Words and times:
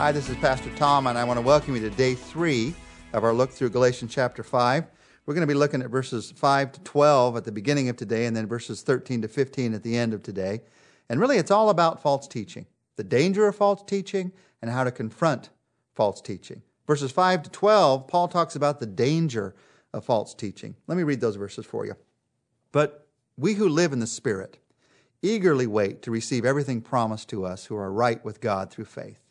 Hi, 0.00 0.12
this 0.12 0.30
is 0.30 0.36
Pastor 0.36 0.74
Tom, 0.76 1.08
and 1.08 1.18
I 1.18 1.24
want 1.24 1.36
to 1.36 1.44
welcome 1.44 1.76
you 1.76 1.82
to 1.82 1.90
day 1.90 2.14
three 2.14 2.72
of 3.12 3.22
our 3.22 3.34
look 3.34 3.50
through 3.50 3.68
Galatians 3.68 4.10
chapter 4.10 4.42
5. 4.42 4.86
We're 5.26 5.34
going 5.34 5.46
to 5.46 5.46
be 5.46 5.52
looking 5.52 5.82
at 5.82 5.90
verses 5.90 6.30
5 6.30 6.72
to 6.72 6.80
12 6.80 7.36
at 7.36 7.44
the 7.44 7.52
beginning 7.52 7.90
of 7.90 7.98
today, 7.98 8.24
and 8.24 8.34
then 8.34 8.46
verses 8.46 8.80
13 8.80 9.20
to 9.20 9.28
15 9.28 9.74
at 9.74 9.82
the 9.82 9.98
end 9.98 10.14
of 10.14 10.22
today. 10.22 10.62
And 11.10 11.20
really, 11.20 11.36
it's 11.36 11.50
all 11.50 11.68
about 11.68 12.00
false 12.00 12.26
teaching 12.26 12.64
the 12.96 13.04
danger 13.04 13.46
of 13.46 13.56
false 13.56 13.82
teaching 13.82 14.32
and 14.62 14.70
how 14.70 14.84
to 14.84 14.90
confront 14.90 15.50
false 15.92 16.22
teaching. 16.22 16.62
Verses 16.86 17.12
5 17.12 17.42
to 17.42 17.50
12, 17.50 18.08
Paul 18.08 18.26
talks 18.26 18.56
about 18.56 18.80
the 18.80 18.86
danger 18.86 19.54
of 19.92 20.06
false 20.06 20.32
teaching. 20.32 20.76
Let 20.86 20.96
me 20.96 21.02
read 21.02 21.20
those 21.20 21.36
verses 21.36 21.66
for 21.66 21.84
you. 21.84 21.94
But 22.72 23.06
we 23.36 23.52
who 23.52 23.68
live 23.68 23.92
in 23.92 24.00
the 24.00 24.06
Spirit 24.06 24.60
eagerly 25.20 25.66
wait 25.66 26.00
to 26.00 26.10
receive 26.10 26.46
everything 26.46 26.80
promised 26.80 27.28
to 27.28 27.44
us 27.44 27.66
who 27.66 27.76
are 27.76 27.92
right 27.92 28.24
with 28.24 28.40
God 28.40 28.70
through 28.70 28.86
faith. 28.86 29.26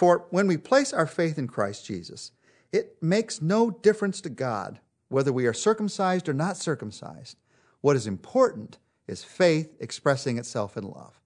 For 0.00 0.24
when 0.30 0.46
we 0.46 0.56
place 0.56 0.94
our 0.94 1.06
faith 1.06 1.36
in 1.36 1.46
Christ 1.46 1.84
Jesus, 1.84 2.32
it 2.72 2.96
makes 3.02 3.42
no 3.42 3.70
difference 3.70 4.22
to 4.22 4.30
God 4.30 4.80
whether 5.10 5.30
we 5.30 5.44
are 5.44 5.52
circumcised 5.52 6.26
or 6.26 6.32
not 6.32 6.56
circumcised. 6.56 7.36
What 7.82 7.96
is 7.96 8.06
important 8.06 8.78
is 9.06 9.22
faith 9.24 9.76
expressing 9.78 10.38
itself 10.38 10.78
in 10.78 10.84
love. 10.84 11.20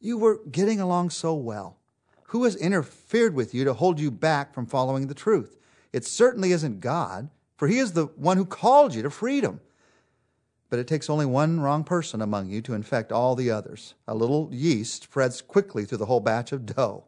You 0.00 0.18
were 0.18 0.40
getting 0.50 0.80
along 0.80 1.10
so 1.10 1.32
well. 1.34 1.78
Who 2.24 2.42
has 2.42 2.56
interfered 2.56 3.36
with 3.36 3.54
you 3.54 3.62
to 3.62 3.72
hold 3.72 4.00
you 4.00 4.10
back 4.10 4.52
from 4.52 4.66
following 4.66 5.06
the 5.06 5.14
truth? 5.14 5.56
It 5.92 6.04
certainly 6.04 6.50
isn't 6.50 6.80
God, 6.80 7.30
for 7.56 7.68
He 7.68 7.78
is 7.78 7.92
the 7.92 8.06
one 8.06 8.36
who 8.36 8.44
called 8.44 8.96
you 8.96 9.02
to 9.02 9.10
freedom. 9.10 9.60
But 10.70 10.80
it 10.80 10.88
takes 10.88 11.08
only 11.08 11.26
one 11.26 11.60
wrong 11.60 11.84
person 11.84 12.20
among 12.20 12.48
you 12.48 12.62
to 12.62 12.74
infect 12.74 13.12
all 13.12 13.36
the 13.36 13.52
others. 13.52 13.94
A 14.08 14.14
little 14.16 14.48
yeast 14.50 15.04
spreads 15.04 15.40
quickly 15.40 15.84
through 15.84 15.98
the 15.98 16.06
whole 16.06 16.18
batch 16.18 16.50
of 16.50 16.66
dough. 16.66 17.04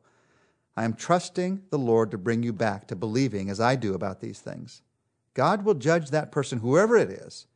I 0.76 0.84
am 0.84 0.94
trusting 0.94 1.62
the 1.70 1.78
Lord 1.78 2.10
to 2.10 2.18
bring 2.18 2.42
you 2.42 2.52
back 2.52 2.88
to 2.88 2.96
believing 2.96 3.48
as 3.48 3.60
I 3.60 3.76
do 3.76 3.94
about 3.94 4.20
these 4.20 4.40
things. 4.40 4.82
God 5.34 5.64
will 5.64 5.74
judge 5.74 6.10
that 6.10 6.32
person, 6.32 6.58
whoever 6.58 6.96
it 6.96 7.10
is, 7.10 7.46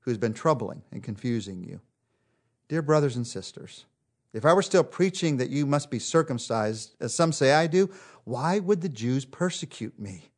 who's 0.00 0.18
been 0.18 0.34
troubling 0.34 0.82
and 0.92 1.02
confusing 1.02 1.62
you. 1.62 1.80
Dear 2.68 2.82
brothers 2.82 3.16
and 3.16 3.26
sisters, 3.26 3.84
if 4.32 4.44
I 4.44 4.52
were 4.52 4.62
still 4.62 4.84
preaching 4.84 5.38
that 5.38 5.50
you 5.50 5.64
must 5.64 5.90
be 5.90 5.98
circumcised, 5.98 6.94
as 7.00 7.14
some 7.14 7.32
say 7.32 7.52
I 7.52 7.66
do, 7.66 7.90
why 8.24 8.58
would 8.58 8.82
the 8.82 8.88
Jews 8.88 9.24
persecute 9.24 9.98
me? 9.98 10.30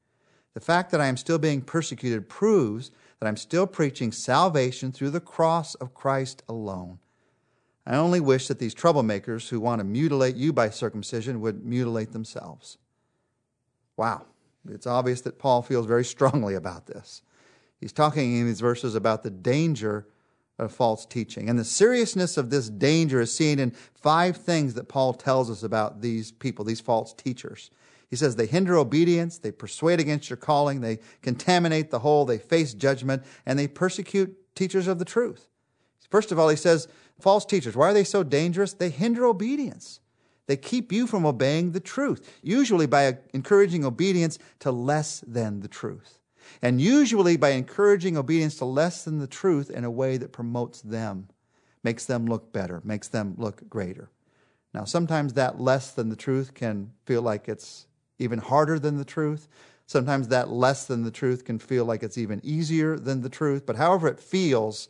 The 0.54 0.60
fact 0.60 0.90
that 0.90 1.00
I 1.00 1.06
am 1.06 1.16
still 1.16 1.38
being 1.38 1.62
persecuted 1.62 2.28
proves 2.28 2.90
that 3.18 3.26
I'm 3.26 3.36
still 3.36 3.66
preaching 3.66 4.12
salvation 4.12 4.92
through 4.92 5.10
the 5.10 5.20
cross 5.20 5.74
of 5.76 5.94
Christ 5.94 6.42
alone. 6.48 6.98
I 7.88 7.96
only 7.96 8.20
wish 8.20 8.48
that 8.48 8.58
these 8.58 8.74
troublemakers 8.74 9.48
who 9.48 9.60
want 9.60 9.80
to 9.80 9.84
mutilate 9.84 10.36
you 10.36 10.52
by 10.52 10.68
circumcision 10.68 11.40
would 11.40 11.64
mutilate 11.64 12.12
themselves. 12.12 12.76
Wow. 13.96 14.26
It's 14.68 14.86
obvious 14.86 15.22
that 15.22 15.38
Paul 15.38 15.62
feels 15.62 15.86
very 15.86 16.04
strongly 16.04 16.54
about 16.54 16.86
this. 16.86 17.22
He's 17.80 17.92
talking 17.92 18.36
in 18.36 18.46
these 18.46 18.60
verses 18.60 18.94
about 18.94 19.22
the 19.22 19.30
danger 19.30 20.06
of 20.58 20.70
false 20.70 21.06
teaching. 21.06 21.48
And 21.48 21.58
the 21.58 21.64
seriousness 21.64 22.36
of 22.36 22.50
this 22.50 22.68
danger 22.68 23.22
is 23.22 23.34
seen 23.34 23.58
in 23.58 23.70
five 23.94 24.36
things 24.36 24.74
that 24.74 24.88
Paul 24.88 25.14
tells 25.14 25.50
us 25.50 25.62
about 25.62 26.02
these 26.02 26.30
people, 26.30 26.66
these 26.66 26.80
false 26.80 27.14
teachers. 27.14 27.70
He 28.10 28.16
says 28.16 28.36
they 28.36 28.46
hinder 28.46 28.76
obedience, 28.76 29.38
they 29.38 29.52
persuade 29.52 30.00
against 30.00 30.28
your 30.28 30.36
calling, 30.36 30.82
they 30.82 30.98
contaminate 31.22 31.90
the 31.90 32.00
whole, 32.00 32.26
they 32.26 32.38
face 32.38 32.74
judgment, 32.74 33.22
and 33.46 33.58
they 33.58 33.68
persecute 33.68 34.36
teachers 34.54 34.88
of 34.88 34.98
the 34.98 35.04
truth. 35.06 35.48
First 36.10 36.32
of 36.32 36.38
all, 36.38 36.48
he 36.48 36.56
says 36.56 36.88
false 37.20 37.44
teachers. 37.44 37.76
Why 37.76 37.90
are 37.90 37.94
they 37.94 38.04
so 38.04 38.22
dangerous? 38.22 38.72
They 38.72 38.90
hinder 38.90 39.26
obedience. 39.26 40.00
They 40.46 40.56
keep 40.56 40.92
you 40.92 41.06
from 41.06 41.26
obeying 41.26 41.72
the 41.72 41.80
truth, 41.80 42.38
usually 42.42 42.86
by 42.86 43.18
encouraging 43.34 43.84
obedience 43.84 44.38
to 44.60 44.72
less 44.72 45.22
than 45.26 45.60
the 45.60 45.68
truth. 45.68 46.18
And 46.62 46.80
usually 46.80 47.36
by 47.36 47.50
encouraging 47.50 48.16
obedience 48.16 48.56
to 48.56 48.64
less 48.64 49.04
than 49.04 49.18
the 49.18 49.26
truth 49.26 49.68
in 49.68 49.84
a 49.84 49.90
way 49.90 50.16
that 50.16 50.32
promotes 50.32 50.80
them, 50.80 51.28
makes 51.84 52.06
them 52.06 52.24
look 52.24 52.50
better, 52.52 52.80
makes 52.82 53.08
them 53.08 53.34
look 53.36 53.68
greater. 53.68 54.08
Now, 54.72 54.84
sometimes 54.84 55.34
that 55.34 55.60
less 55.60 55.90
than 55.90 56.08
the 56.08 56.16
truth 56.16 56.54
can 56.54 56.92
feel 57.04 57.20
like 57.20 57.48
it's 57.48 57.86
even 58.18 58.38
harder 58.38 58.78
than 58.78 58.96
the 58.96 59.04
truth. 59.04 59.48
Sometimes 59.86 60.28
that 60.28 60.50
less 60.50 60.86
than 60.86 61.02
the 61.04 61.10
truth 61.10 61.44
can 61.44 61.58
feel 61.58 61.84
like 61.84 62.02
it's 62.02 62.18
even 62.18 62.40
easier 62.42 62.98
than 62.98 63.20
the 63.20 63.28
truth. 63.28 63.66
But 63.66 63.76
however 63.76 64.08
it 64.08 64.20
feels, 64.20 64.88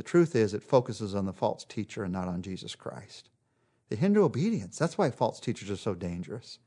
the 0.00 0.04
truth 0.04 0.34
is, 0.34 0.54
it 0.54 0.62
focuses 0.62 1.14
on 1.14 1.26
the 1.26 1.32
false 1.34 1.62
teacher 1.62 2.04
and 2.04 2.12
not 2.14 2.26
on 2.26 2.40
Jesus 2.40 2.74
Christ. 2.74 3.28
They 3.90 3.96
hinder 3.96 4.22
obedience. 4.22 4.78
That's 4.78 4.96
why 4.96 5.10
false 5.10 5.38
teachers 5.38 5.70
are 5.70 5.76
so 5.76 5.92
dangerous. 5.92 6.58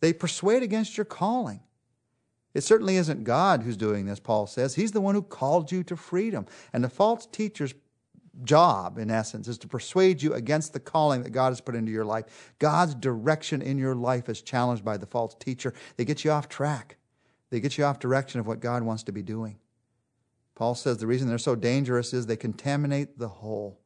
They 0.00 0.12
persuade 0.12 0.62
against 0.62 0.98
your 0.98 1.06
calling. 1.06 1.60
It 2.52 2.60
certainly 2.60 2.96
isn't 2.96 3.24
God 3.24 3.62
who's 3.62 3.78
doing 3.78 4.04
this, 4.04 4.20
Paul 4.20 4.46
says. 4.46 4.74
He's 4.74 4.92
the 4.92 5.00
one 5.00 5.14
who 5.14 5.22
called 5.22 5.72
you 5.72 5.82
to 5.84 5.96
freedom. 5.96 6.44
And 6.74 6.84
the 6.84 6.90
false 6.90 7.24
teacher's 7.24 7.72
job, 8.44 8.98
in 8.98 9.10
essence, 9.10 9.48
is 9.48 9.56
to 9.56 9.66
persuade 9.66 10.22
you 10.22 10.34
against 10.34 10.74
the 10.74 10.80
calling 10.80 11.22
that 11.22 11.30
God 11.30 11.52
has 11.52 11.60
put 11.62 11.74
into 11.74 11.90
your 11.90 12.04
life. 12.04 12.52
God's 12.58 12.94
direction 12.94 13.62
in 13.62 13.78
your 13.78 13.94
life 13.94 14.28
is 14.28 14.42
challenged 14.42 14.84
by 14.84 14.98
the 14.98 15.06
false 15.06 15.34
teacher. 15.36 15.72
They 15.96 16.04
get 16.04 16.22
you 16.22 16.32
off 16.32 16.50
track, 16.50 16.98
they 17.48 17.60
get 17.60 17.78
you 17.78 17.84
off 17.84 17.98
direction 17.98 18.40
of 18.40 18.46
what 18.46 18.60
God 18.60 18.82
wants 18.82 19.04
to 19.04 19.12
be 19.12 19.22
doing. 19.22 19.56
Paul 20.62 20.76
says 20.76 20.98
the 20.98 21.08
reason 21.08 21.26
they're 21.26 21.38
so 21.38 21.56
dangerous 21.56 22.14
is 22.14 22.26
they 22.26 22.36
contaminate 22.36 23.18
the 23.18 23.26
whole. 23.26 23.80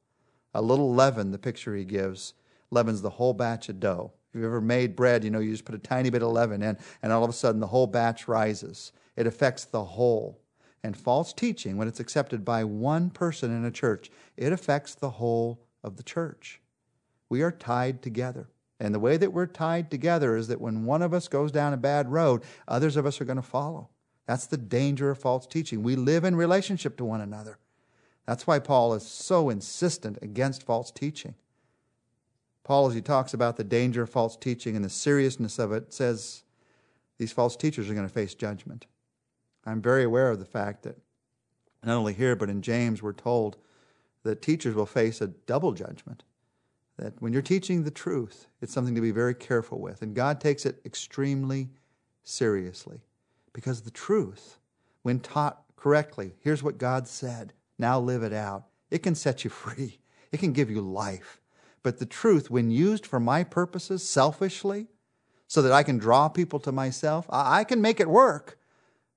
A 0.52 0.60
little 0.60 0.92
leaven, 0.92 1.30
the 1.30 1.38
picture 1.38 1.74
he 1.74 1.86
gives, 1.86 2.34
leavens 2.70 3.00
the 3.00 3.08
whole 3.08 3.32
batch 3.32 3.70
of 3.70 3.80
dough. 3.80 4.12
If 4.28 4.34
you've 4.34 4.44
ever 4.44 4.60
made 4.60 4.94
bread, 4.94 5.24
you 5.24 5.30
know 5.30 5.38
you 5.38 5.52
just 5.52 5.64
put 5.64 5.74
a 5.74 5.78
tiny 5.78 6.10
bit 6.10 6.22
of 6.22 6.32
leaven 6.32 6.62
in, 6.62 6.76
and 7.00 7.14
all 7.14 7.24
of 7.24 7.30
a 7.30 7.32
sudden 7.32 7.62
the 7.62 7.66
whole 7.68 7.86
batch 7.86 8.28
rises. 8.28 8.92
It 9.16 9.26
affects 9.26 9.64
the 9.64 9.82
whole. 9.82 10.38
And 10.82 10.94
false 10.94 11.32
teaching, 11.32 11.78
when 11.78 11.88
it's 11.88 11.98
accepted 11.98 12.44
by 12.44 12.62
one 12.62 13.08
person 13.08 13.56
in 13.56 13.64
a 13.64 13.70
church, 13.70 14.10
it 14.36 14.52
affects 14.52 14.94
the 14.94 15.08
whole 15.08 15.64
of 15.82 15.96
the 15.96 16.02
church. 16.02 16.60
We 17.30 17.40
are 17.40 17.52
tied 17.52 18.02
together. 18.02 18.50
And 18.80 18.94
the 18.94 19.00
way 19.00 19.16
that 19.16 19.32
we're 19.32 19.46
tied 19.46 19.90
together 19.90 20.36
is 20.36 20.48
that 20.48 20.60
when 20.60 20.84
one 20.84 21.00
of 21.00 21.14
us 21.14 21.26
goes 21.26 21.50
down 21.50 21.72
a 21.72 21.78
bad 21.78 22.12
road, 22.12 22.42
others 22.68 22.98
of 22.98 23.06
us 23.06 23.18
are 23.18 23.24
going 23.24 23.36
to 23.36 23.42
follow. 23.42 23.88
That's 24.26 24.46
the 24.46 24.56
danger 24.56 25.10
of 25.10 25.18
false 25.18 25.46
teaching. 25.46 25.82
We 25.82 25.96
live 25.96 26.24
in 26.24 26.36
relationship 26.36 26.96
to 26.98 27.04
one 27.04 27.20
another. 27.20 27.58
That's 28.26 28.46
why 28.46 28.58
Paul 28.58 28.94
is 28.94 29.06
so 29.06 29.50
insistent 29.50 30.18
against 30.20 30.64
false 30.64 30.90
teaching. 30.90 31.34
Paul, 32.64 32.88
as 32.88 32.94
he 32.94 33.00
talks 33.00 33.32
about 33.32 33.56
the 33.56 33.64
danger 33.64 34.02
of 34.02 34.10
false 34.10 34.36
teaching 34.36 34.74
and 34.74 34.84
the 34.84 34.90
seriousness 34.90 35.60
of 35.60 35.70
it, 35.70 35.92
says 35.92 36.42
these 37.18 37.32
false 37.32 37.56
teachers 37.56 37.88
are 37.88 37.94
going 37.94 38.08
to 38.08 38.12
face 38.12 38.34
judgment. 38.34 38.86
I'm 39.64 39.80
very 39.80 40.02
aware 40.02 40.30
of 40.30 40.40
the 40.40 40.44
fact 40.44 40.82
that 40.82 40.98
not 41.84 41.96
only 41.96 42.14
here, 42.14 42.34
but 42.34 42.50
in 42.50 42.62
James, 42.62 43.02
we're 43.02 43.12
told 43.12 43.56
that 44.24 44.42
teachers 44.42 44.74
will 44.74 44.86
face 44.86 45.20
a 45.20 45.28
double 45.28 45.72
judgment. 45.72 46.24
That 46.98 47.20
when 47.22 47.32
you're 47.32 47.42
teaching 47.42 47.84
the 47.84 47.90
truth, 47.92 48.48
it's 48.60 48.72
something 48.72 48.96
to 48.96 49.00
be 49.00 49.12
very 49.12 49.34
careful 49.34 49.80
with. 49.80 50.02
And 50.02 50.14
God 50.14 50.40
takes 50.40 50.66
it 50.66 50.80
extremely 50.84 51.68
seriously. 52.24 53.02
Because 53.56 53.80
the 53.80 53.90
truth, 53.90 54.58
when 55.00 55.18
taught 55.18 55.62
correctly, 55.76 56.34
here's 56.40 56.62
what 56.62 56.76
God 56.76 57.08
said, 57.08 57.54
now 57.78 57.98
live 57.98 58.22
it 58.22 58.34
out. 58.34 58.64
It 58.90 58.98
can 58.98 59.14
set 59.14 59.44
you 59.44 59.50
free, 59.64 59.98
it 60.30 60.40
can 60.40 60.52
give 60.52 60.70
you 60.70 60.82
life. 60.82 61.40
But 61.82 61.98
the 61.98 62.04
truth, 62.04 62.50
when 62.50 62.70
used 62.70 63.06
for 63.06 63.18
my 63.18 63.44
purposes 63.44 64.06
selfishly, 64.06 64.88
so 65.46 65.62
that 65.62 65.72
I 65.72 65.84
can 65.84 65.96
draw 65.96 66.28
people 66.28 66.60
to 66.60 66.72
myself, 66.72 67.24
I 67.30 67.64
can 67.64 67.80
make 67.80 67.98
it 67.98 68.10
work, 68.10 68.58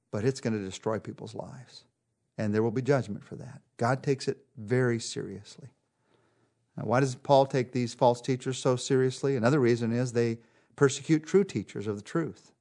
but 0.09 0.23
it's 0.23 0.39
going 0.39 0.53
to 0.53 0.63
destroy 0.63 0.99
people's 0.99 1.35
lives. 1.35 1.83
And 2.37 2.55
there 2.55 2.63
will 2.63 2.71
be 2.71 2.81
judgment 2.81 3.25
for 3.25 3.35
that. 3.35 3.59
God 3.75 4.01
takes 4.01 4.29
it 4.29 4.37
very 4.55 5.01
seriously. 5.01 5.67
Now, 6.77 6.85
why 6.85 7.01
does 7.01 7.15
Paul 7.15 7.45
take 7.45 7.73
these 7.73 7.93
false 7.93 8.21
teachers 8.21 8.57
so 8.57 8.77
seriously? 8.77 9.35
Another 9.35 9.59
reason 9.59 9.91
is 9.91 10.13
they 10.13 10.37
persecute 10.77 11.25
true 11.25 11.43
teachers 11.43 11.87
of 11.87 11.97
the 11.97 12.01
truth 12.01 12.53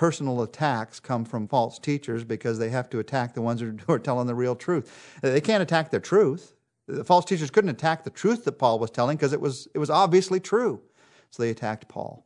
personal 0.00 0.40
attacks 0.40 0.98
come 0.98 1.26
from 1.26 1.46
false 1.46 1.78
teachers 1.78 2.24
because 2.24 2.58
they 2.58 2.70
have 2.70 2.88
to 2.88 2.98
attack 2.98 3.34
the 3.34 3.42
ones 3.42 3.60
who 3.60 3.76
are 3.92 3.98
telling 3.98 4.26
the 4.26 4.34
real 4.34 4.56
truth. 4.56 5.18
They 5.20 5.42
can't 5.42 5.62
attack 5.62 5.90
the 5.90 6.00
truth. 6.00 6.54
The 6.88 7.04
false 7.04 7.26
teachers 7.26 7.50
couldn't 7.50 7.68
attack 7.68 8.04
the 8.04 8.08
truth 8.08 8.46
that 8.46 8.52
Paul 8.52 8.78
was 8.78 8.90
telling 8.90 9.18
because 9.18 9.34
it 9.34 9.42
was, 9.42 9.68
it 9.74 9.78
was 9.78 9.90
obviously 9.90 10.40
true. 10.40 10.80
So 11.28 11.42
they 11.42 11.50
attacked 11.50 11.86
Paul. 11.88 12.24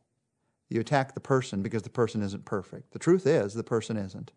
You 0.69 0.79
attack 0.79 1.15
the 1.15 1.19
person 1.19 1.61
because 1.61 1.81
the 1.81 1.89
person 1.89 2.21
isn't 2.21 2.45
perfect. 2.45 2.91
The 2.91 2.99
truth 2.99 3.27
is, 3.27 3.53
the 3.53 3.61
person 3.61 3.97
isn't. 3.97 4.31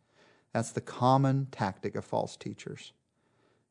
That's 0.53 0.73
the 0.73 0.81
common 0.81 1.47
tactic 1.53 1.95
of 1.95 2.05
false 2.05 2.37
teachers. 2.37 2.93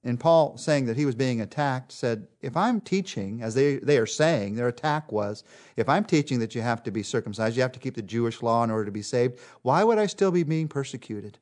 And 0.03 0.19
Paul, 0.19 0.57
saying 0.57 0.85
that 0.85 0.95
he 0.95 1.05
was 1.05 1.15
being 1.15 1.41
attacked, 1.41 1.91
said, 1.91 2.27
If 2.41 2.55
I'm 2.55 2.79
teaching, 2.79 3.41
as 3.41 3.55
they, 3.55 3.77
they 3.77 3.97
are 3.97 4.05
saying, 4.05 4.55
their 4.55 4.67
attack 4.67 5.11
was, 5.11 5.43
if 5.75 5.89
I'm 5.89 6.05
teaching 6.05 6.39
that 6.39 6.55
you 6.55 6.61
have 6.61 6.83
to 6.83 6.91
be 6.91 7.03
circumcised, 7.03 7.55
you 7.55 7.61
have 7.61 7.71
to 7.73 7.79
keep 7.79 7.95
the 7.95 8.01
Jewish 8.01 8.41
law 8.41 8.63
in 8.63 8.71
order 8.71 8.85
to 8.85 8.91
be 8.91 9.01
saved, 9.01 9.39
why 9.63 9.83
would 9.83 9.97
I 9.97 10.05
still 10.05 10.31
be 10.31 10.43
being 10.43 10.67
persecuted? 10.67 11.39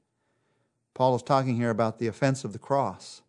Paul 0.93 1.15
is 1.15 1.21
talking 1.21 1.57
here 1.57 1.69
about 1.69 1.99
the 1.99 2.07
offense 2.07 2.43
of 2.43 2.53
the 2.53 2.59
cross. 2.59 3.21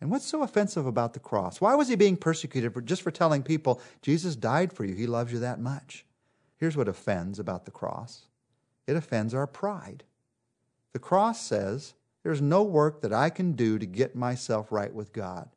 And 0.00 0.10
what's 0.10 0.26
so 0.26 0.42
offensive 0.42 0.86
about 0.86 1.12
the 1.12 1.20
cross? 1.20 1.60
Why 1.60 1.76
was 1.76 1.86
he 1.86 1.94
being 1.94 2.16
persecuted 2.16 2.74
for, 2.74 2.80
just 2.80 3.02
for 3.02 3.12
telling 3.12 3.44
people, 3.44 3.80
Jesus 4.00 4.34
died 4.34 4.72
for 4.72 4.84
you, 4.84 4.94
he 4.94 5.06
loves 5.06 5.32
you 5.32 5.38
that 5.38 5.60
much? 5.60 6.04
Here's 6.56 6.76
what 6.76 6.88
offends 6.88 7.38
about 7.38 7.66
the 7.66 7.70
cross 7.70 8.22
it 8.86 8.96
offends 8.96 9.32
our 9.32 9.46
pride. 9.46 10.02
The 10.92 10.98
cross 10.98 11.40
says, 11.40 11.94
There's 12.22 12.40
no 12.40 12.62
work 12.62 13.02
that 13.02 13.12
I 13.12 13.30
can 13.30 13.52
do 13.52 13.78
to 13.78 13.86
get 13.86 14.14
myself 14.14 14.70
right 14.70 14.92
with 14.92 15.12
God. 15.12 15.48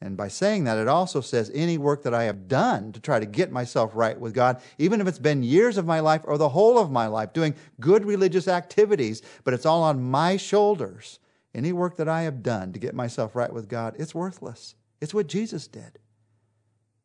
And 0.00 0.16
by 0.16 0.28
saying 0.28 0.64
that, 0.64 0.76
it 0.78 0.88
also 0.88 1.20
says 1.20 1.50
any 1.54 1.78
work 1.78 2.02
that 2.02 2.12
I 2.12 2.24
have 2.24 2.48
done 2.48 2.92
to 2.92 3.00
try 3.00 3.18
to 3.18 3.24
get 3.24 3.50
myself 3.50 3.92
right 3.94 4.18
with 4.18 4.34
God, 4.34 4.60
even 4.78 5.00
if 5.00 5.06
it's 5.06 5.18
been 5.18 5.42
years 5.42 5.78
of 5.78 5.86
my 5.86 6.00
life 6.00 6.20
or 6.24 6.36
the 6.36 6.50
whole 6.50 6.78
of 6.78 6.90
my 6.90 7.06
life, 7.06 7.32
doing 7.32 7.54
good 7.80 8.04
religious 8.04 8.46
activities, 8.46 9.22
but 9.44 9.54
it's 9.54 9.64
all 9.64 9.82
on 9.82 10.02
my 10.02 10.36
shoulders. 10.36 11.18
Any 11.54 11.72
work 11.72 11.96
that 11.96 12.08
I 12.08 12.22
have 12.22 12.42
done 12.42 12.74
to 12.74 12.78
get 12.78 12.94
myself 12.94 13.34
right 13.34 13.52
with 13.52 13.68
God, 13.68 13.96
it's 13.98 14.14
worthless. 14.14 14.74
It's 15.00 15.14
what 15.14 15.28
Jesus 15.28 15.66
did. 15.66 15.98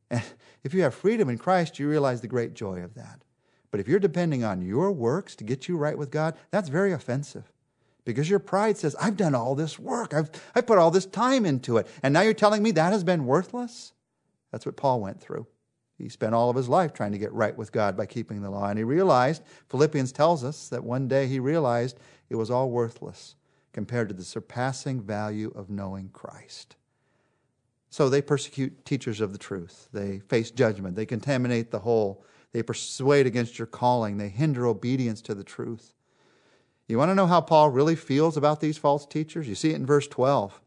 And 0.09 0.23
if 0.63 0.73
you 0.73 0.81
have 0.81 0.93
freedom 0.93 1.29
in 1.29 1.37
Christ, 1.37 1.79
you 1.79 1.87
realize 1.87 2.19
the 2.19 2.27
great 2.27 2.53
joy 2.53 2.83
of 2.83 2.95
that. 2.95 3.21
But 3.71 3.79
if 3.79 3.87
you're 3.87 3.99
depending 3.99 4.43
on 4.43 4.61
your 4.61 4.91
works 4.91 5.35
to 5.37 5.45
get 5.45 5.69
you 5.69 5.77
right 5.77 5.97
with 5.97 6.11
God, 6.11 6.35
that's 6.51 6.67
very 6.67 6.91
offensive 6.91 7.49
because 8.03 8.29
your 8.29 8.39
pride 8.39 8.77
says, 8.77 8.95
I've 8.99 9.17
done 9.17 9.35
all 9.35 9.55
this 9.55 9.77
work, 9.77 10.13
I've, 10.13 10.29
I've 10.55 10.67
put 10.67 10.77
all 10.77 10.91
this 10.91 11.05
time 11.05 11.45
into 11.45 11.77
it, 11.77 11.87
and 12.03 12.13
now 12.13 12.21
you're 12.21 12.33
telling 12.33 12.63
me 12.63 12.71
that 12.71 12.93
has 12.93 13.03
been 13.03 13.25
worthless? 13.25 13.93
That's 14.51 14.65
what 14.65 14.77
Paul 14.77 15.01
went 15.01 15.21
through. 15.21 15.47
He 15.97 16.09
spent 16.09 16.33
all 16.33 16.49
of 16.49 16.55
his 16.55 16.67
life 16.67 16.93
trying 16.93 17.11
to 17.11 17.19
get 17.19 17.31
right 17.31 17.55
with 17.55 17.71
God 17.71 17.95
by 17.95 18.05
keeping 18.05 18.41
the 18.41 18.49
law, 18.49 18.67
and 18.67 18.77
he 18.77 18.83
realized, 18.83 19.43
Philippians 19.69 20.11
tells 20.11 20.43
us 20.43 20.67
that 20.69 20.83
one 20.83 21.07
day 21.07 21.27
he 21.27 21.39
realized 21.39 21.99
it 22.29 22.35
was 22.35 22.49
all 22.49 22.71
worthless 22.71 23.35
compared 23.73 24.09
to 24.09 24.15
the 24.15 24.23
surpassing 24.23 25.01
value 25.01 25.51
of 25.55 25.69
knowing 25.69 26.09
Christ. 26.09 26.75
So 27.89 28.09
they 28.09 28.21
persecute 28.21 28.85
teachers 28.85 29.19
of 29.21 29.33
the 29.33 29.37
truth. 29.37 29.89
They 29.91 30.19
face 30.19 30.49
judgment. 30.49 30.95
They 30.95 31.05
contaminate 31.05 31.71
the 31.71 31.79
whole. 31.79 32.23
They 32.53 32.63
persuade 32.63 33.27
against 33.27 33.59
your 33.59 33.65
calling. 33.65 34.17
They 34.17 34.29
hinder 34.29 34.65
obedience 34.65 35.21
to 35.23 35.35
the 35.35 35.43
truth. 35.43 35.93
You 36.87 36.97
want 36.97 37.09
to 37.09 37.15
know 37.15 37.27
how 37.27 37.41
Paul 37.41 37.69
really 37.69 37.95
feels 37.95 38.35
about 38.37 38.59
these 38.59 38.77
false 38.77 39.05
teachers? 39.05 39.47
You 39.47 39.55
see 39.55 39.71
it 39.71 39.75
in 39.75 39.85
verse 39.85 40.07
12. 40.07 40.59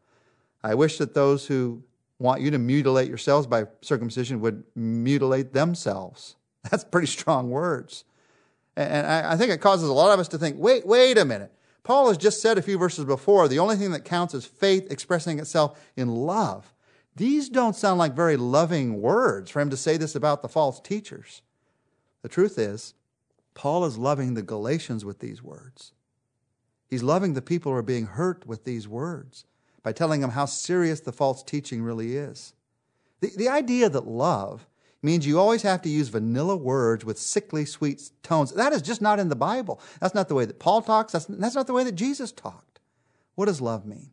I 0.63 0.73
wish 0.73 0.97
that 0.97 1.13
those 1.13 1.45
who 1.45 1.83
want 2.17 2.41
you 2.41 2.49
to 2.51 2.57
mutilate 2.57 3.09
yourselves 3.09 3.45
by 3.45 3.65
circumcision 3.81 4.41
would 4.41 4.63
mutilate 4.75 5.53
themselves. 5.53 6.35
That's 6.71 6.83
pretty 6.83 7.07
strong 7.07 7.49
words. 7.49 8.05
And 8.75 9.07
I 9.07 9.37
think 9.37 9.51
it 9.51 9.61
causes 9.61 9.87
a 9.87 9.93
lot 9.93 10.13
of 10.13 10.19
us 10.19 10.27
to 10.29 10.37
think 10.37 10.57
wait, 10.57 10.85
wait 10.85 11.17
a 11.17 11.25
minute. 11.25 11.51
Paul 11.83 12.07
has 12.07 12.17
just 12.17 12.41
said 12.41 12.57
a 12.57 12.63
few 12.63 12.77
verses 12.77 13.05
before 13.05 13.47
the 13.47 13.59
only 13.59 13.75
thing 13.75 13.91
that 13.91 14.03
counts 14.03 14.33
is 14.33 14.45
faith 14.45 14.87
expressing 14.91 15.39
itself 15.39 15.79
in 15.95 16.09
love. 16.09 16.73
These 17.15 17.47
don't 17.47 17.75
sound 17.75 17.99
like 17.99 18.15
very 18.15 18.35
loving 18.35 19.01
words 19.01 19.51
for 19.51 19.61
him 19.61 19.69
to 19.69 19.77
say 19.77 19.95
this 19.95 20.15
about 20.15 20.41
the 20.41 20.49
false 20.49 20.81
teachers. 20.81 21.41
The 22.23 22.27
truth 22.27 22.57
is, 22.57 22.95
Paul 23.53 23.85
is 23.85 23.97
loving 23.97 24.33
the 24.33 24.41
Galatians 24.41 25.05
with 25.05 25.19
these 25.19 25.41
words. 25.41 25.93
He's 26.87 27.03
loving 27.03 27.33
the 27.33 27.41
people 27.41 27.71
who 27.71 27.77
are 27.77 27.83
being 27.83 28.05
hurt 28.05 28.45
with 28.45 28.63
these 28.63 28.87
words 28.87 29.45
by 29.83 29.91
telling 29.91 30.21
them 30.21 30.31
how 30.31 30.45
serious 30.45 30.99
the 30.99 31.11
false 31.11 31.43
teaching 31.43 31.81
really 31.81 32.15
is. 32.15 32.53
The, 33.21 33.31
the 33.35 33.49
idea 33.49 33.89
that 33.89 34.07
love 34.07 34.67
means 35.01 35.27
you 35.27 35.39
always 35.39 35.61
have 35.61 35.81
to 35.83 35.89
use 35.89 36.09
vanilla 36.09 36.55
words 36.55 37.05
with 37.05 37.19
sickly 37.19 37.65
sweet 37.65 38.09
tones, 38.23 38.51
that 38.53 38.73
is 38.73 38.81
just 38.81 39.01
not 39.01 39.19
in 39.19 39.29
the 39.29 39.35
Bible. 39.35 39.79
That's 40.01 40.15
not 40.15 40.27
the 40.27 40.35
way 40.35 40.45
that 40.45 40.59
Paul 40.59 40.81
talks. 40.81 41.13
That's, 41.13 41.25
that's 41.25 41.55
not 41.55 41.67
the 41.67 41.73
way 41.73 41.83
that 41.83 41.95
Jesus 41.95 42.31
talked. 42.31 42.79
What 43.35 43.45
does 43.45 43.61
love 43.61 43.85
mean? 43.85 44.11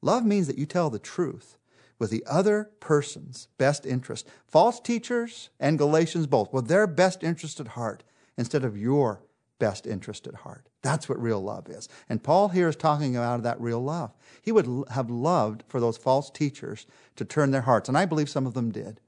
Love 0.00 0.24
means 0.24 0.48
that 0.48 0.58
you 0.58 0.66
tell 0.66 0.90
the 0.90 0.98
truth 0.98 1.56
with 1.98 2.10
the 2.10 2.24
other 2.28 2.70
person's 2.80 3.46
best 3.58 3.86
interest. 3.86 4.26
False 4.48 4.80
teachers 4.80 5.50
and 5.60 5.78
Galatians 5.78 6.26
both, 6.26 6.52
with 6.52 6.66
their 6.66 6.88
best 6.88 7.22
interest 7.22 7.60
at 7.60 7.68
heart 7.68 8.02
instead 8.36 8.64
of 8.64 8.76
your 8.76 9.22
best 9.62 9.86
interest 9.86 10.26
at 10.26 10.34
heart. 10.34 10.68
That's 10.82 11.08
what 11.08 11.22
real 11.22 11.40
love 11.40 11.68
is. 11.68 11.88
And 12.08 12.20
Paul 12.20 12.48
here 12.48 12.66
is 12.66 12.74
talking 12.74 13.16
about 13.16 13.44
that 13.44 13.60
real 13.60 13.80
love. 13.80 14.12
He 14.42 14.50
would 14.50 14.66
have 14.90 15.08
loved 15.08 15.62
for 15.68 15.78
those 15.78 15.96
false 15.96 16.30
teachers 16.30 16.84
to 17.14 17.24
turn 17.24 17.52
their 17.52 17.60
hearts, 17.60 17.88
and 17.88 17.96
I 17.96 18.04
believe 18.04 18.28
some 18.28 18.44
of 18.44 18.54
them 18.54 18.72
did, 18.72 19.00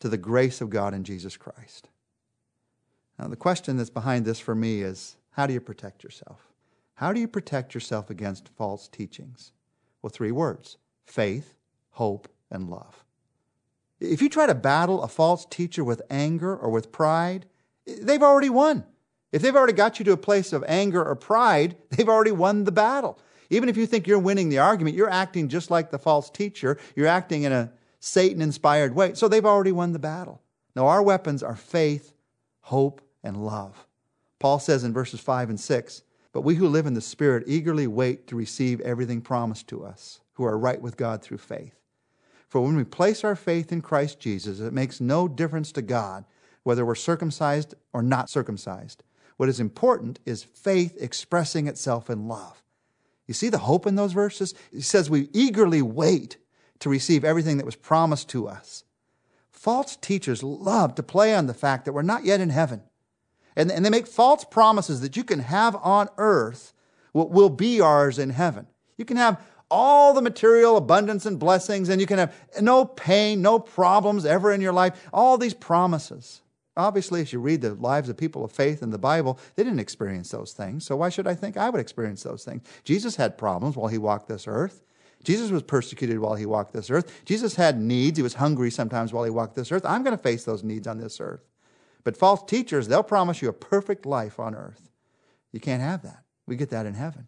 to 0.00 0.08
the 0.08 0.16
grace 0.16 0.60
of 0.60 0.70
God 0.70 0.92
in 0.92 1.04
Jesus 1.04 1.36
Christ. 1.36 1.88
Now, 3.16 3.28
the 3.28 3.36
question 3.36 3.76
that's 3.76 3.88
behind 3.88 4.24
this 4.24 4.40
for 4.40 4.56
me 4.56 4.82
is 4.82 5.18
how 5.30 5.46
do 5.46 5.52
you 5.52 5.60
protect 5.60 6.02
yourself? 6.02 6.48
How 6.94 7.12
do 7.12 7.20
you 7.20 7.28
protect 7.28 7.72
yourself 7.72 8.10
against 8.10 8.48
false 8.48 8.88
teachings? 8.88 9.52
Well, 10.02 10.10
three 10.10 10.32
words 10.32 10.78
faith, 11.04 11.54
hope, 11.90 12.26
and 12.50 12.68
love. 12.68 13.04
If 14.00 14.20
you 14.20 14.28
try 14.28 14.46
to 14.46 14.54
battle 14.56 15.04
a 15.04 15.08
false 15.08 15.46
teacher 15.46 15.84
with 15.84 16.02
anger 16.10 16.56
or 16.56 16.70
with 16.70 16.90
pride, 16.90 17.46
they've 17.86 18.20
already 18.20 18.50
won. 18.50 18.84
If 19.32 19.42
they've 19.42 19.54
already 19.54 19.72
got 19.72 19.98
you 19.98 20.04
to 20.06 20.12
a 20.12 20.16
place 20.16 20.52
of 20.52 20.64
anger 20.66 21.04
or 21.04 21.14
pride, 21.14 21.76
they've 21.90 22.08
already 22.08 22.32
won 22.32 22.64
the 22.64 22.72
battle. 22.72 23.18
Even 23.50 23.68
if 23.68 23.76
you 23.76 23.86
think 23.86 24.06
you're 24.06 24.18
winning 24.18 24.48
the 24.48 24.58
argument, 24.58 24.96
you're 24.96 25.10
acting 25.10 25.48
just 25.48 25.70
like 25.70 25.90
the 25.90 25.98
false 25.98 26.30
teacher. 26.30 26.78
You're 26.94 27.06
acting 27.06 27.44
in 27.44 27.52
a 27.52 27.70
Satan 28.00 28.42
inspired 28.42 28.94
way. 28.94 29.14
So 29.14 29.28
they've 29.28 29.44
already 29.44 29.72
won 29.72 29.92
the 29.92 29.98
battle. 29.98 30.42
Now, 30.74 30.86
our 30.86 31.02
weapons 31.02 31.42
are 31.42 31.56
faith, 31.56 32.12
hope, 32.60 33.00
and 33.22 33.44
love. 33.44 33.86
Paul 34.38 34.58
says 34.58 34.84
in 34.84 34.92
verses 34.92 35.20
5 35.20 35.50
and 35.50 35.60
6 35.60 36.02
But 36.32 36.42
we 36.42 36.56
who 36.56 36.68
live 36.68 36.86
in 36.86 36.94
the 36.94 37.00
Spirit 37.00 37.44
eagerly 37.46 37.86
wait 37.86 38.26
to 38.26 38.36
receive 38.36 38.80
everything 38.80 39.20
promised 39.20 39.68
to 39.68 39.84
us, 39.84 40.20
who 40.34 40.44
are 40.44 40.58
right 40.58 40.80
with 40.80 40.96
God 40.96 41.22
through 41.22 41.38
faith. 41.38 41.80
For 42.48 42.60
when 42.60 42.76
we 42.76 42.84
place 42.84 43.24
our 43.24 43.36
faith 43.36 43.72
in 43.72 43.80
Christ 43.80 44.20
Jesus, 44.20 44.60
it 44.60 44.72
makes 44.72 45.00
no 45.00 45.28
difference 45.28 45.72
to 45.72 45.82
God 45.82 46.24
whether 46.62 46.84
we're 46.84 46.94
circumcised 46.94 47.74
or 47.92 48.02
not 48.02 48.28
circumcised. 48.28 49.02
What 49.36 49.48
is 49.48 49.60
important 49.60 50.18
is 50.24 50.42
faith 50.42 50.96
expressing 51.00 51.66
itself 51.66 52.08
in 52.08 52.28
love. 52.28 52.62
You 53.26 53.34
see 53.34 53.48
the 53.48 53.58
hope 53.58 53.86
in 53.86 53.96
those 53.96 54.12
verses? 54.12 54.54
He 54.72 54.80
says 54.80 55.10
we 55.10 55.28
eagerly 55.32 55.82
wait 55.82 56.36
to 56.78 56.88
receive 56.88 57.24
everything 57.24 57.56
that 57.56 57.66
was 57.66 57.76
promised 57.76 58.28
to 58.30 58.48
us. 58.48 58.84
False 59.50 59.96
teachers 59.96 60.42
love 60.42 60.94
to 60.94 61.02
play 61.02 61.34
on 61.34 61.46
the 61.46 61.54
fact 61.54 61.84
that 61.84 61.92
we're 61.92 62.02
not 62.02 62.24
yet 62.24 62.40
in 62.40 62.50
heaven. 62.50 62.82
And, 63.56 63.72
and 63.72 63.84
they 63.84 63.90
make 63.90 64.06
false 64.06 64.44
promises 64.44 65.00
that 65.00 65.16
you 65.16 65.24
can 65.24 65.40
have 65.40 65.74
on 65.76 66.08
earth 66.18 66.72
what 67.12 67.30
will 67.30 67.48
be 67.48 67.80
ours 67.80 68.18
in 68.18 68.30
heaven. 68.30 68.66
You 68.96 69.04
can 69.04 69.16
have 69.16 69.40
all 69.70 70.14
the 70.14 70.22
material 70.22 70.76
abundance 70.76 71.26
and 71.26 71.38
blessings, 71.38 71.88
and 71.88 72.00
you 72.00 72.06
can 72.06 72.18
have 72.18 72.34
no 72.60 72.84
pain, 72.84 73.42
no 73.42 73.58
problems 73.58 74.24
ever 74.24 74.52
in 74.52 74.60
your 74.60 74.72
life. 74.72 75.08
All 75.12 75.38
these 75.38 75.54
promises. 75.54 76.42
Obviously, 76.76 77.22
as 77.22 77.32
you 77.32 77.40
read 77.40 77.62
the 77.62 77.74
lives 77.74 78.08
of 78.08 78.16
people 78.16 78.44
of 78.44 78.52
faith 78.52 78.82
in 78.82 78.90
the 78.90 78.98
Bible, 78.98 79.38
they 79.54 79.64
didn't 79.64 79.80
experience 79.80 80.30
those 80.30 80.52
things. 80.52 80.84
So 80.84 80.96
why 80.96 81.08
should 81.08 81.26
I 81.26 81.34
think 81.34 81.56
I 81.56 81.70
would 81.70 81.80
experience 81.80 82.22
those 82.22 82.44
things? 82.44 82.62
Jesus 82.84 83.16
had 83.16 83.38
problems 83.38 83.76
while 83.76 83.88
he 83.88 83.98
walked 83.98 84.28
this 84.28 84.46
earth. 84.46 84.82
Jesus 85.24 85.50
was 85.50 85.62
persecuted 85.62 86.18
while 86.18 86.34
he 86.34 86.46
walked 86.46 86.72
this 86.72 86.90
earth. 86.90 87.24
Jesus 87.24 87.56
had 87.56 87.80
needs. 87.80 88.18
He 88.18 88.22
was 88.22 88.34
hungry 88.34 88.70
sometimes 88.70 89.12
while 89.12 89.24
he 89.24 89.30
walked 89.30 89.56
this 89.56 89.72
earth. 89.72 89.84
I'm 89.84 90.04
going 90.04 90.16
to 90.16 90.22
face 90.22 90.44
those 90.44 90.62
needs 90.62 90.86
on 90.86 90.98
this 90.98 91.20
earth. 91.20 91.48
But 92.04 92.16
false 92.16 92.44
teachers, 92.44 92.86
they'll 92.86 93.02
promise 93.02 93.42
you 93.42 93.48
a 93.48 93.54
perfect 93.54 94.06
life 94.06 94.38
on 94.38 94.54
earth. 94.54 94.90
You 95.50 95.58
can't 95.58 95.82
have 95.82 96.02
that. 96.02 96.22
We 96.46 96.54
get 96.54 96.70
that 96.70 96.86
in 96.86 96.94
heaven. 96.94 97.26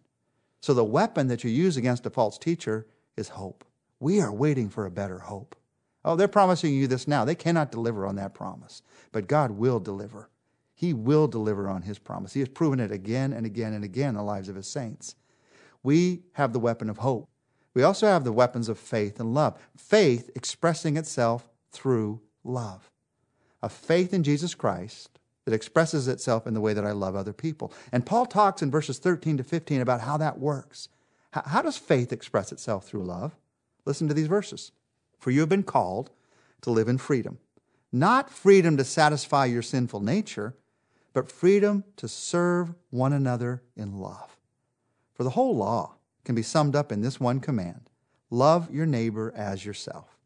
So 0.61 0.73
the 0.73 0.85
weapon 0.85 1.27
that 1.27 1.43
you 1.43 1.49
use 1.49 1.75
against 1.75 2.05
a 2.05 2.09
false 2.09 2.37
teacher 2.37 2.85
is 3.17 3.29
hope. 3.29 3.65
We 3.99 4.21
are 4.21 4.31
waiting 4.31 4.69
for 4.69 4.85
a 4.85 4.91
better 4.91 5.19
hope. 5.19 5.55
Oh, 6.05 6.15
they're 6.15 6.27
promising 6.27 6.73
you 6.73 6.87
this 6.87 7.07
now. 7.07 7.25
They 7.25 7.35
cannot 7.35 7.71
deliver 7.71 8.05
on 8.05 8.15
that 8.15 8.33
promise, 8.33 8.81
but 9.11 9.27
God 9.27 9.51
will 9.51 9.79
deliver. 9.79 10.29
He 10.73 10.93
will 10.93 11.27
deliver 11.27 11.67
on 11.67 11.81
his 11.81 11.99
promise. 11.99 12.33
He 12.33 12.39
has 12.39 12.49
proven 12.49 12.79
it 12.79 12.91
again 12.91 13.33
and 13.33 13.45
again 13.45 13.73
and 13.73 13.83
again 13.83 14.09
in 14.09 14.15
the 14.15 14.23
lives 14.23 14.47
of 14.47 14.55
his 14.55 14.67
saints. 14.67 15.15
We 15.83 16.23
have 16.33 16.53
the 16.53 16.59
weapon 16.59 16.89
of 16.89 16.99
hope. 16.99 17.27
We 17.73 17.83
also 17.83 18.07
have 18.07 18.23
the 18.23 18.31
weapons 18.31 18.69
of 18.69 18.79
faith 18.79 19.19
and 19.19 19.33
love. 19.33 19.59
Faith 19.75 20.29
expressing 20.35 20.97
itself 20.97 21.49
through 21.71 22.21
love. 22.43 22.89
A 23.61 23.69
faith 23.69 24.13
in 24.13 24.23
Jesus 24.23 24.55
Christ 24.55 25.19
that 25.45 25.53
expresses 25.53 26.07
itself 26.07 26.47
in 26.47 26.53
the 26.53 26.61
way 26.61 26.73
that 26.73 26.85
I 26.85 26.91
love 26.91 27.15
other 27.15 27.33
people. 27.33 27.73
And 27.91 28.05
Paul 28.05 28.25
talks 28.25 28.61
in 28.61 28.71
verses 28.71 28.99
13 28.99 29.37
to 29.37 29.43
15 29.43 29.81
about 29.81 30.01
how 30.01 30.17
that 30.17 30.39
works. 30.39 30.89
How, 31.31 31.61
does 31.61 31.77
faith 31.77 32.11
express 32.11 32.51
itself 32.51 32.87
through 32.87 33.03
love? 33.03 33.35
Listen 33.85 34.07
to 34.07 34.13
these 34.13 34.27
verses. 34.27 34.71
For 35.19 35.31
you 35.31 35.41
have 35.41 35.49
been 35.49 35.63
called 35.63 36.09
to 36.61 36.71
live 36.71 36.87
in 36.87 36.97
freedom. 36.97 37.37
Not 37.91 38.29
freedom 38.29 38.77
to 38.77 38.83
satisfy 38.83 39.45
your 39.45 39.61
sinful 39.61 40.01
nature, 40.01 40.55
but 41.13 41.31
freedom 41.31 41.83
to 41.97 42.07
serve 42.07 42.73
one 42.89 43.13
another 43.13 43.63
in 43.75 43.97
love. 43.97 44.37
For 45.13 45.23
the 45.23 45.31
whole 45.31 45.55
law 45.55 45.95
can 46.23 46.35
be 46.35 46.43
summed 46.43 46.75
up 46.75 46.91
in 46.91 47.01
this 47.01 47.19
one 47.19 47.39
command 47.39 47.89
love 48.31 48.71
your 48.71 48.85
neighbor 48.85 49.33
as 49.35 49.65
yourself. 49.65 50.19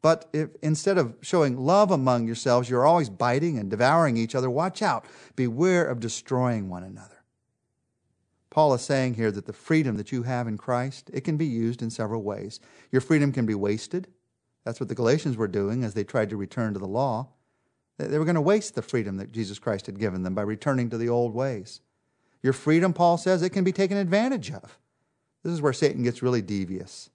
But 0.00 0.28
if 0.32 0.50
instead 0.62 0.98
of 0.98 1.16
showing 1.20 1.58
love 1.58 1.90
among 1.90 2.26
yourselves, 2.26 2.70
you're 2.70 2.86
always 2.86 3.10
biting 3.10 3.58
and 3.58 3.70
devouring 3.70 4.16
each 4.16 4.34
other, 4.34 4.48
watch 4.48 4.80
out. 4.80 5.04
Beware 5.34 5.84
of 5.84 6.00
destroying 6.00 6.68
one 6.68 6.82
another. 6.82 7.22
Paul 8.48 8.72
is 8.72 8.80
saying 8.80 9.14
here 9.14 9.30
that 9.30 9.44
the 9.44 9.52
freedom 9.52 9.96
that 9.96 10.12
you 10.12 10.22
have 10.22 10.48
in 10.48 10.56
Christ, 10.56 11.10
it 11.12 11.22
can 11.22 11.36
be 11.36 11.44
used 11.44 11.82
in 11.82 11.90
several 11.90 12.22
ways. 12.22 12.58
Your 12.90 13.02
freedom 13.02 13.32
can 13.32 13.44
be 13.44 13.54
wasted. 13.54 14.08
That's 14.66 14.80
what 14.80 14.88
the 14.88 14.96
Galatians 14.96 15.36
were 15.36 15.46
doing 15.46 15.84
as 15.84 15.94
they 15.94 16.02
tried 16.02 16.28
to 16.30 16.36
return 16.36 16.72
to 16.72 16.80
the 16.80 16.88
law. 16.88 17.28
They 17.98 18.18
were 18.18 18.24
going 18.24 18.34
to 18.34 18.40
waste 18.40 18.74
the 18.74 18.82
freedom 18.82 19.16
that 19.18 19.30
Jesus 19.30 19.60
Christ 19.60 19.86
had 19.86 20.00
given 20.00 20.24
them 20.24 20.34
by 20.34 20.42
returning 20.42 20.90
to 20.90 20.98
the 20.98 21.08
old 21.08 21.34
ways. 21.34 21.80
Your 22.42 22.52
freedom, 22.52 22.92
Paul 22.92 23.16
says, 23.16 23.42
it 23.42 23.50
can 23.50 23.62
be 23.62 23.70
taken 23.70 23.96
advantage 23.96 24.50
of. 24.50 24.76
This 25.44 25.52
is 25.52 25.62
where 25.62 25.72
Satan 25.72 26.02
gets 26.02 26.20
really 26.20 26.42
devious. 26.42 27.10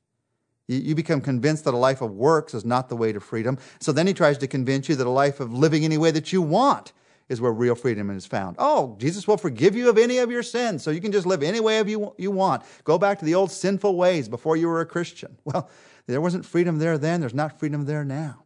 You 0.70 0.96
become 0.96 1.20
convinced 1.20 1.66
that 1.66 1.74
a 1.74 1.78
life 1.78 2.02
of 2.02 2.12
works 2.12 2.54
is 2.54 2.64
not 2.64 2.88
the 2.88 2.96
way 2.96 3.12
to 3.12 3.20
freedom. 3.20 3.58
So 3.82 3.92
then 3.92 4.08
he 4.08 4.14
tries 4.14 4.38
to 4.38 4.48
convince 4.48 4.88
you 4.88 4.96
that 4.96 5.06
a 5.06 5.10
life 5.10 5.42
of 5.42 5.54
living 5.54 5.84
any 5.84 5.98
way 5.98 6.12
that 6.12 6.32
you 6.32 6.42
want 6.42 6.94
is 7.28 7.42
where 7.42 7.52
real 7.52 7.76
freedom 7.76 8.10
is 8.10 8.26
found. 8.26 8.56
Oh, 8.60 8.96
Jesus 8.98 9.28
will 9.28 9.38
forgive 9.38 9.76
you 9.76 9.90
of 9.90 9.98
any 9.98 10.20
of 10.20 10.32
your 10.32 10.44
sins, 10.44 10.84
so 10.84 10.92
you 10.92 11.02
can 11.02 11.12
just 11.12 11.26
live 11.26 11.44
any 11.44 11.60
way 11.60 11.84
you, 11.86 12.14
you 12.18 12.32
want. 12.32 12.64
Go 12.86 12.98
back 12.98 13.20
to 13.20 13.26
the 13.26 13.36
old 13.36 13.52
sinful 13.52 13.98
ways 13.98 14.30
before 14.30 14.56
you 14.56 14.70
were 14.70 14.80
a 14.80 14.86
Christian. 14.86 15.38
Well, 15.46 15.70
there 16.08 16.22
wasn't 16.22 16.46
freedom 16.46 16.80
there 16.80 16.98
then, 16.98 17.20
there's 17.20 17.34
not 17.34 17.60
freedom 17.60 17.86
there 17.86 18.04
now. 18.04 18.44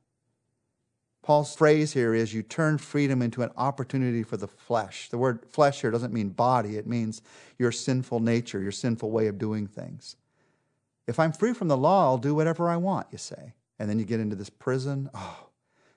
Paul's 1.23 1.55
phrase 1.55 1.93
here 1.93 2.13
is 2.13 2.35
you 2.35 2.43
turn 2.43 2.77
freedom 2.77 3.23
into 3.23 3.41
an 3.41 3.49
opportunity 3.57 4.21
for 4.21 4.37
the 4.37 4.47
flesh. 4.47 5.09
The 5.09 5.17
word 5.17 5.43
flesh 5.49 5.81
here 5.81 5.89
doesn't 5.89 6.13
mean 6.13 6.29
body, 6.29 6.77
it 6.77 6.85
means 6.85 7.23
your 7.57 7.71
sinful 7.71 8.19
nature, 8.19 8.61
your 8.61 8.71
sinful 8.71 9.09
way 9.09 9.25
of 9.25 9.39
doing 9.39 9.65
things. 9.65 10.17
If 11.07 11.19
I'm 11.19 11.31
free 11.31 11.53
from 11.53 11.67
the 11.67 11.77
law, 11.77 12.05
I'll 12.05 12.17
do 12.19 12.35
whatever 12.35 12.69
I 12.69 12.77
want, 12.77 13.07
you 13.11 13.17
say. 13.17 13.53
And 13.79 13.89
then 13.89 13.97
you 13.97 14.05
get 14.05 14.19
into 14.19 14.35
this 14.35 14.49
prison, 14.49 15.09
oh, 15.13 15.47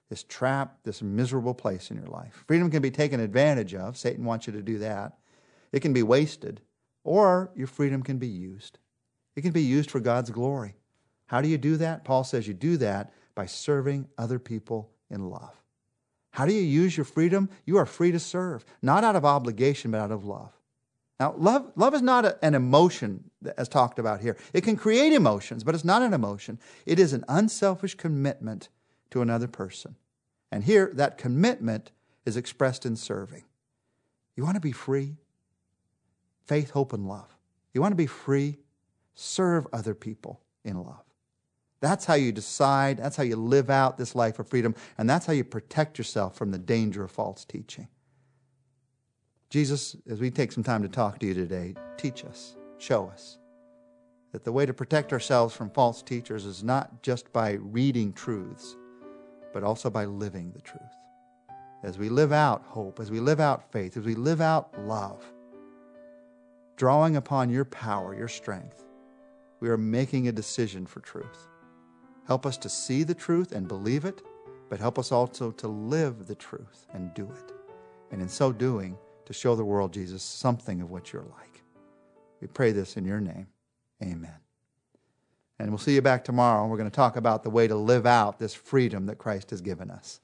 this 0.08 0.22
trap, 0.22 0.78
this 0.84 1.02
miserable 1.02 1.54
place 1.54 1.90
in 1.90 1.98
your 1.98 2.06
life. 2.06 2.44
Freedom 2.46 2.70
can 2.70 2.80
be 2.80 2.90
taken 2.90 3.20
advantage 3.20 3.74
of. 3.74 3.98
Satan 3.98 4.24
wants 4.24 4.46
you 4.46 4.52
to 4.54 4.62
do 4.62 4.78
that. 4.78 5.18
It 5.72 5.80
can 5.80 5.92
be 5.92 6.02
wasted, 6.02 6.62
or 7.04 7.50
your 7.54 7.66
freedom 7.66 8.02
can 8.02 8.16
be 8.16 8.28
used. 8.28 8.78
It 9.36 9.42
can 9.42 9.52
be 9.52 9.62
used 9.62 9.90
for 9.90 10.00
God's 10.00 10.30
glory. 10.30 10.77
How 11.28 11.40
do 11.40 11.48
you 11.48 11.58
do 11.58 11.76
that? 11.76 12.04
Paul 12.04 12.24
says 12.24 12.48
you 12.48 12.54
do 12.54 12.76
that 12.78 13.12
by 13.34 13.46
serving 13.46 14.08
other 14.18 14.38
people 14.38 14.90
in 15.10 15.30
love. 15.30 15.54
How 16.32 16.46
do 16.46 16.52
you 16.52 16.62
use 16.62 16.96
your 16.96 17.04
freedom? 17.04 17.48
You 17.64 17.78
are 17.78 17.86
free 17.86 18.12
to 18.12 18.18
serve, 18.18 18.64
not 18.82 19.04
out 19.04 19.16
of 19.16 19.24
obligation, 19.24 19.90
but 19.90 20.00
out 20.00 20.10
of 20.10 20.24
love. 20.24 20.52
Now, 21.20 21.34
love, 21.36 21.72
love 21.76 21.94
is 21.94 22.02
not 22.02 22.24
a, 22.24 22.44
an 22.44 22.54
emotion 22.54 23.30
as 23.56 23.68
talked 23.68 23.98
about 23.98 24.20
here. 24.20 24.36
It 24.52 24.62
can 24.62 24.76
create 24.76 25.12
emotions, 25.12 25.64
but 25.64 25.74
it's 25.74 25.84
not 25.84 26.02
an 26.02 26.14
emotion. 26.14 26.58
It 26.86 26.98
is 26.98 27.12
an 27.12 27.24
unselfish 27.28 27.94
commitment 27.94 28.68
to 29.10 29.20
another 29.20 29.48
person. 29.48 29.96
And 30.52 30.64
here, 30.64 30.92
that 30.94 31.18
commitment 31.18 31.90
is 32.24 32.36
expressed 32.36 32.86
in 32.86 32.96
serving. 32.96 33.44
You 34.36 34.44
want 34.44 34.54
to 34.54 34.60
be 34.60 34.72
free? 34.72 35.16
Faith, 36.46 36.70
hope, 36.70 36.92
and 36.92 37.08
love. 37.08 37.36
You 37.74 37.80
want 37.80 37.92
to 37.92 37.96
be 37.96 38.06
free? 38.06 38.58
Serve 39.14 39.66
other 39.72 39.94
people 39.94 40.40
in 40.64 40.82
love. 40.82 41.07
That's 41.80 42.04
how 42.04 42.14
you 42.14 42.32
decide, 42.32 42.98
that's 42.98 43.16
how 43.16 43.22
you 43.22 43.36
live 43.36 43.70
out 43.70 43.98
this 43.98 44.14
life 44.14 44.38
of 44.38 44.48
freedom, 44.48 44.74
and 44.96 45.08
that's 45.08 45.26
how 45.26 45.32
you 45.32 45.44
protect 45.44 45.96
yourself 45.96 46.36
from 46.36 46.50
the 46.50 46.58
danger 46.58 47.04
of 47.04 47.10
false 47.10 47.44
teaching. 47.44 47.88
Jesus, 49.50 49.96
as 50.10 50.20
we 50.20 50.30
take 50.30 50.52
some 50.52 50.64
time 50.64 50.82
to 50.82 50.88
talk 50.88 51.18
to 51.20 51.26
you 51.26 51.34
today, 51.34 51.74
teach 51.96 52.24
us, 52.24 52.56
show 52.78 53.08
us 53.08 53.38
that 54.32 54.44
the 54.44 54.52
way 54.52 54.66
to 54.66 54.74
protect 54.74 55.12
ourselves 55.12 55.54
from 55.54 55.70
false 55.70 56.02
teachers 56.02 56.44
is 56.44 56.62
not 56.62 57.02
just 57.02 57.32
by 57.32 57.52
reading 57.52 58.12
truths, 58.12 58.76
but 59.54 59.62
also 59.62 59.88
by 59.88 60.04
living 60.04 60.52
the 60.52 60.60
truth. 60.60 60.82
As 61.82 61.96
we 61.96 62.08
live 62.08 62.32
out 62.32 62.62
hope, 62.66 63.00
as 63.00 63.10
we 63.10 63.20
live 63.20 63.40
out 63.40 63.72
faith, 63.72 63.96
as 63.96 64.04
we 64.04 64.14
live 64.14 64.40
out 64.40 64.68
love, 64.80 65.24
drawing 66.76 67.16
upon 67.16 67.48
your 67.48 67.64
power, 67.64 68.14
your 68.14 68.28
strength, 68.28 68.84
we 69.60 69.68
are 69.68 69.78
making 69.78 70.28
a 70.28 70.32
decision 70.32 70.84
for 70.84 71.00
truth. 71.00 71.48
Help 72.28 72.44
us 72.44 72.58
to 72.58 72.68
see 72.68 73.04
the 73.04 73.14
truth 73.14 73.52
and 73.52 73.66
believe 73.66 74.04
it, 74.04 74.22
but 74.68 74.78
help 74.78 74.98
us 74.98 75.10
also 75.12 75.50
to 75.50 75.66
live 75.66 76.26
the 76.26 76.34
truth 76.34 76.86
and 76.92 77.12
do 77.14 77.24
it. 77.24 77.52
And 78.12 78.20
in 78.20 78.28
so 78.28 78.52
doing, 78.52 78.98
to 79.24 79.32
show 79.32 79.56
the 79.56 79.64
world, 79.64 79.94
Jesus, 79.94 80.22
something 80.22 80.82
of 80.82 80.90
what 80.90 81.10
you're 81.10 81.22
like. 81.22 81.62
We 82.42 82.46
pray 82.46 82.72
this 82.72 82.98
in 82.98 83.06
your 83.06 83.20
name. 83.20 83.46
Amen. 84.02 84.36
And 85.58 85.70
we'll 85.70 85.78
see 85.78 85.94
you 85.94 86.02
back 86.02 86.22
tomorrow. 86.22 86.60
And 86.62 86.70
we're 86.70 86.76
going 86.76 86.90
to 86.90 86.94
talk 86.94 87.16
about 87.16 87.42
the 87.42 87.50
way 87.50 87.66
to 87.66 87.74
live 87.74 88.04
out 88.04 88.38
this 88.38 88.54
freedom 88.54 89.06
that 89.06 89.16
Christ 89.16 89.48
has 89.50 89.62
given 89.62 89.90
us. 89.90 90.20